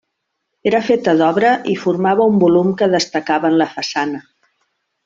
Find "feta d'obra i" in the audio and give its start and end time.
0.87-1.77